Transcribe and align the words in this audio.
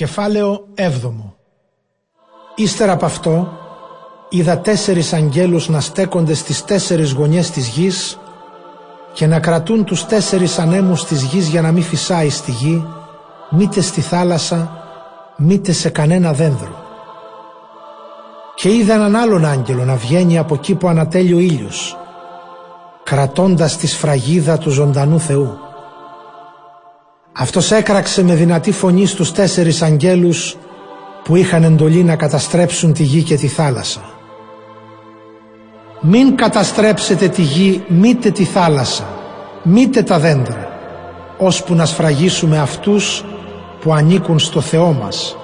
Κεφάλαιο 0.00 0.66
7 0.76 0.88
Ύστερα 2.54 2.92
από 2.92 3.04
αυτό 3.04 3.52
είδα 4.28 4.58
τέσσερις 4.58 5.12
αγγέλους 5.12 5.68
να 5.68 5.80
στέκονται 5.80 6.34
στις 6.34 6.64
τέσσερις 6.64 7.12
γωνιές 7.12 7.50
της 7.50 7.68
γης 7.68 8.18
και 9.12 9.26
να 9.26 9.40
κρατούν 9.40 9.84
τους 9.84 10.06
τέσσερις 10.06 10.58
ανέμους 10.58 11.04
της 11.04 11.22
γης 11.22 11.48
για 11.48 11.60
να 11.60 11.72
μην 11.72 11.82
φυσάει 11.82 12.30
στη 12.30 12.50
γη, 12.50 12.86
μήτε 13.50 13.80
στη 13.80 14.00
θάλασσα, 14.00 14.84
μήτε 15.36 15.72
σε 15.72 15.88
κανένα 15.88 16.32
δένδρο. 16.32 16.84
Και 18.54 18.74
είδα 18.74 18.94
έναν 18.94 19.16
άλλον 19.16 19.44
άγγελο 19.44 19.84
να 19.84 19.94
βγαίνει 19.94 20.38
από 20.38 20.54
εκεί 20.54 20.74
που 20.74 20.88
ανατέλει 20.88 21.34
ο 21.34 21.38
ήλιος, 21.38 21.96
κρατώντας 23.02 23.76
τη 23.76 23.86
σφραγίδα 23.86 24.58
του 24.58 24.70
ζωντανού 24.70 25.20
Θεού. 25.20 25.58
Αυτός 27.40 27.70
έκραξε 27.70 28.22
με 28.22 28.34
δυνατή 28.34 28.72
φωνή 28.72 29.06
στους 29.06 29.32
τέσσερις 29.32 29.82
αγγέλους 29.82 30.56
που 31.24 31.36
είχαν 31.36 31.64
εντολή 31.64 32.04
να 32.04 32.16
καταστρέψουν 32.16 32.92
τη 32.92 33.02
γη 33.02 33.22
και 33.22 33.36
τη 33.36 33.48
θάλασσα. 33.48 34.00
Μην 36.00 36.36
καταστρέψετε 36.36 37.28
τη 37.28 37.42
γη 37.42 37.84
μήτε 37.88 38.30
τη 38.30 38.44
θάλασσα, 38.44 39.08
μήτε 39.62 40.02
τα 40.02 40.18
δέντρα, 40.18 40.68
ώσπου 41.38 41.74
να 41.74 41.86
σφραγίσουμε 41.86 42.58
αυτούς 42.58 43.24
που 43.80 43.92
ανήκουν 43.92 44.38
στο 44.38 44.60
Θεό 44.60 44.92
μας, 44.92 45.36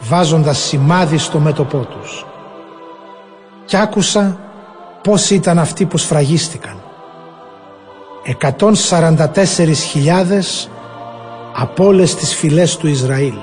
βάζοντας 0.00 0.58
σημάδι 0.58 1.18
στο 1.18 1.38
μέτωπό 1.38 1.78
τους. 1.78 2.26
Κι 3.64 3.76
άκουσα 3.76 4.38
πώς 5.02 5.30
ήταν 5.30 5.58
αυτοί 5.58 5.84
που 5.84 5.96
σφραγίστηκαν. 5.96 6.82
144.000 8.24 10.68
από 11.62 11.84
όλες 11.84 12.14
τις 12.14 12.34
φυλές 12.34 12.76
του 12.76 12.86
Ισραήλ. 12.86 13.34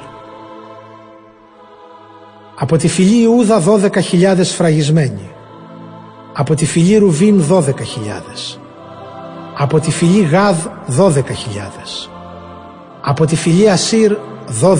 Από 2.55 2.77
τη 2.77 2.87
φυλή 2.87 3.21
Ιούδα 3.21 3.63
12.000 3.63 4.43
φραγισμένοι. 4.43 5.29
Από 6.33 6.55
τη 6.55 6.65
φυλή 6.65 6.97
Ρουβίν 6.97 7.43
12.000. 7.49 8.59
Από 9.57 9.79
τη 9.79 9.91
φυλή 9.91 10.21
Γάδ 10.21 10.57
12.000. 10.97 11.11
Από 13.01 13.25
τη 13.25 13.35
φυλή 13.35 13.69
Ασύρ 13.69 14.17
12.000. 14.61 14.77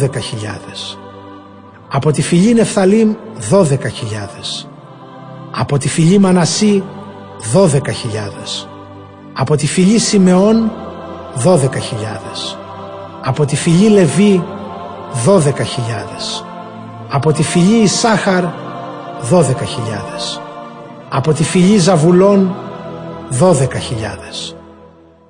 Από 1.90 2.12
τη 2.12 2.22
φυλή 2.22 2.54
Νεφθαλήμ 2.54 3.14
12.000. 3.52 3.68
Από 5.52 5.78
τη 5.78 5.90
φυλή 5.90 6.18
Μανασί 6.18 6.84
12.000. 7.54 7.70
Από 9.34 9.56
τη 9.56 9.68
φυλή 9.68 10.00
Σιμεών 10.00 10.72
12.000 11.44 12.67
από 13.24 13.46
τη 13.46 13.56
φυλή 13.56 13.90
Λεβί 13.90 14.44
12.000 15.26 15.44
από 17.10 17.32
τη 17.32 17.44
φυλή 17.44 17.82
Ισάχαρ 17.82 18.44
12.000 19.32 19.44
από 21.10 21.34
τη 21.34 21.44
φυλή 21.44 21.78
Ζαβουλών 21.78 22.56
12.000 23.40 24.56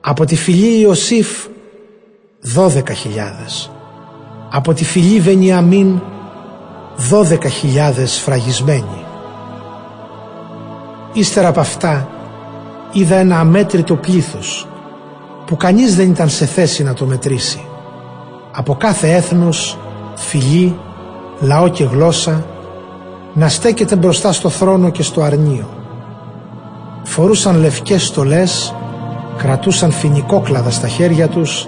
από 0.01 0.25
τη 0.25 0.35
φυλή 0.35 0.79
Ιωσήφ 0.79 1.45
12.000 2.55 2.69
από 4.49 4.73
τη 4.73 4.83
φυλή 4.83 5.19
Βενιαμίν 5.19 6.01
12.000 7.11 8.05
φραγισμένοι. 8.05 9.05
Ύστερα 11.13 11.47
από 11.47 11.59
αυτά 11.59 12.07
είδα 12.91 13.15
ένα 13.15 13.39
αμέτρητο 13.39 13.95
πλήθος 13.95 14.67
που 15.45 15.57
κανείς 15.57 15.95
δεν 15.95 16.09
ήταν 16.09 16.29
σε 16.29 16.45
θέση 16.45 16.83
να 16.83 16.93
το 16.93 17.05
μετρήσει 17.05 17.65
από 18.59 18.75
κάθε 18.75 19.13
έθνος, 19.13 19.77
φυλή, 20.15 20.79
λαό 21.39 21.67
και 21.67 21.83
γλώσσα 21.83 22.45
να 23.33 23.49
στέκεται 23.49 23.95
μπροστά 23.95 24.31
στο 24.31 24.49
θρόνο 24.49 24.89
και 24.89 25.03
στο 25.03 25.21
αρνίο. 25.21 25.69
Φορούσαν 27.03 27.59
λευκές 27.59 28.05
στολές, 28.05 28.75
κρατούσαν 29.37 29.91
φινικόκλαδα 29.91 30.69
στα 30.69 30.87
χέρια 30.87 31.27
τους 31.27 31.67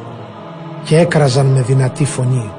και 0.84 0.98
έκραζαν 0.98 1.46
με 1.46 1.62
δυνατή 1.62 2.06
φωνή. 2.06 2.52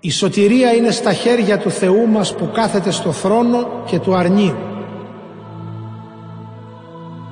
Η 0.00 0.10
σωτηρία 0.10 0.72
είναι 0.72 0.90
στα 0.90 1.12
χέρια 1.12 1.58
του 1.58 1.70
Θεού 1.70 2.06
μας 2.06 2.34
που 2.34 2.50
κάθεται 2.52 2.90
στο 2.90 3.12
θρόνο 3.12 3.66
και 3.84 3.98
του 3.98 4.16
αρνίου. 4.16 4.56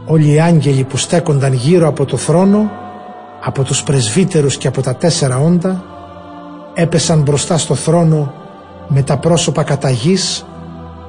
Όλοι 0.07 0.33
οι 0.33 0.41
άγγελοι 0.41 0.85
που 0.85 0.97
στέκονταν 0.97 1.53
γύρω 1.53 1.89
από 1.89 2.05
το 2.05 2.17
θρόνο 2.17 2.71
από 3.41 3.63
τους 3.63 3.83
πρεσβύτερους 3.83 4.57
και 4.57 4.69
από 4.69 4.83
τα 4.83 4.95
τέσσερα 4.95 5.39
όντα 5.39 5.85
έπεσαν 6.75 7.21
μπροστά 7.21 7.59
στο 7.59 7.75
θρόνο 7.75 8.33
με 8.89 9.03
τα 9.03 9.19
πρόσωπα 9.19 9.63
κατά 9.63 9.91
γης 9.91 10.45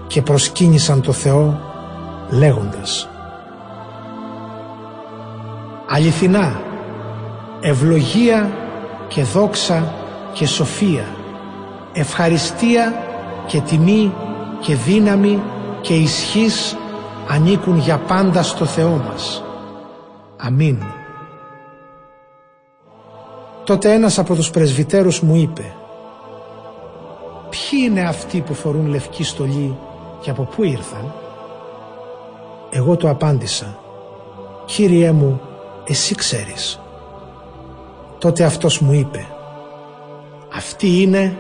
και 0.08 0.22
προσκύνησαν 0.22 1.02
το 1.02 1.12
Θεό 1.12 1.60
λέγοντας 2.30 3.10
Αληθινά, 5.92 6.62
ευλογία 7.60 8.50
και 9.08 9.24
δόξα 9.24 9.94
και 10.34 10.48
σοφία, 10.48 11.06
ευχαριστία 11.94 13.04
και 13.46 13.62
τιμή 13.62 14.14
και 14.60 14.76
δύναμη 14.76 15.42
και 15.82 15.94
ισχύς 15.94 16.78
ανήκουν 17.30 17.78
για 17.78 17.98
πάντα 17.98 18.44
στο 18.44 18.66
Θεό 18.66 19.04
μας. 19.08 19.44
Αμήν. 20.38 20.78
Τότε 23.69 23.94
ένας 23.94 24.19
από 24.19 24.35
τους 24.35 24.50
πρεσβυτέρους 24.50 25.22
μου 25.22 25.35
είπε 25.35 25.74
«Ποιοι 27.50 27.80
είναι 27.85 28.02
αυτοί 28.02 28.41
που 28.41 28.53
φορούν 28.53 28.88
λευκή 28.88 29.24
στολή 29.24 29.78
και 30.22 30.30
από 30.30 30.44
πού 30.44 30.63
ήρθαν» 30.63 31.13
Εγώ 32.69 32.96
το 32.96 33.09
απάντησα 33.09 33.80
«Κύριέ 34.66 35.12
μου, 35.12 35.41
εσύ 35.85 36.16
ξέρεις». 36.16 36.80
Τότε 38.18 38.44
αυτός 38.44 38.80
μου 38.80 38.94
είπε 38.94 39.25
«Αυτοί 40.56 41.01
είναι 41.01 41.38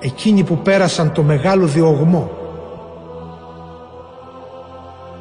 εκείνοι 0.00 0.44
που 0.44 0.58
πέρασαν 0.58 1.12
το 1.12 1.22
μεγάλο 1.22 1.66
διωγμό. 1.66 2.30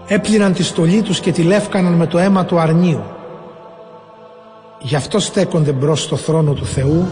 Έπλυναν 0.07 0.53
τη 0.53 0.63
στολή 0.63 1.01
τους 1.01 1.19
και 1.19 1.31
τη 1.31 1.43
λεύκαναν 1.43 1.93
με 1.93 2.07
το 2.07 2.17
αίμα 2.17 2.45
του 2.45 2.59
αρνίου. 2.59 3.03
Γι' 4.83 4.95
αυτό 4.95 5.19
στέκονται 5.19 5.71
μπρος 5.71 6.01
στο 6.01 6.15
θρόνο 6.15 6.53
του 6.53 6.65
Θεού 6.65 7.07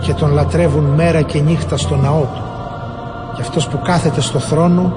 και 0.00 0.12
τον 0.12 0.32
λατρεύουν 0.32 0.84
μέρα 0.84 1.22
και 1.22 1.40
νύχτα 1.40 1.76
στο 1.76 1.96
ναό 1.96 2.20
του. 2.20 2.42
Και 3.34 3.40
αυτός 3.40 3.68
που 3.68 3.80
κάθεται 3.84 4.20
στο 4.20 4.38
θρόνο 4.38 4.92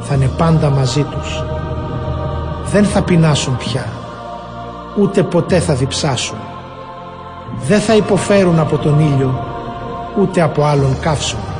θα 0.00 0.14
είναι 0.14 0.30
πάντα 0.36 0.70
μαζί 0.70 1.02
τους. 1.02 1.44
Δεν 2.70 2.84
θα 2.84 3.02
πεινάσουν 3.02 3.56
πια, 3.56 3.86
ούτε 4.98 5.22
ποτέ 5.22 5.60
θα 5.60 5.74
διψάσουν. 5.74 6.36
Δεν 7.66 7.80
θα 7.80 7.94
υποφέρουν 7.94 8.58
από 8.58 8.78
τον 8.78 9.00
ήλιο, 9.00 9.44
ούτε 10.20 10.40
από 10.40 10.64
άλλον 10.64 10.98
καύσωνα. 11.00 11.54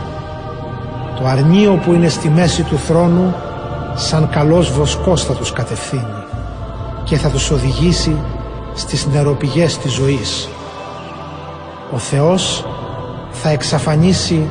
Το 1.18 1.26
αρνίο 1.26 1.80
που 1.84 1.92
είναι 1.92 2.08
στη 2.08 2.28
μέση 2.28 2.62
του 2.62 2.76
θρόνου 2.76 3.34
σαν 3.94 4.28
καλός 4.28 4.72
βοσκός 4.72 5.24
θα 5.24 5.32
τους 5.32 5.52
κατευθύνει 5.52 6.24
και 7.04 7.16
θα 7.16 7.28
τους 7.28 7.50
οδηγήσει 7.50 8.16
στις 8.74 9.06
νεροπηγές 9.06 9.78
της 9.78 9.92
ζωής. 9.92 10.48
Ο 11.92 11.98
Θεός 11.98 12.66
θα 13.30 13.48
εξαφανίσει 13.48 14.50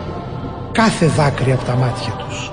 κάθε 0.71 1.05
δάκρυ 1.05 1.51
από 1.51 1.63
τα 1.63 1.75
μάτια 1.75 2.11
τους. 2.11 2.52